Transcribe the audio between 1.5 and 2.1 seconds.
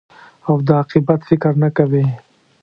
نه کوې.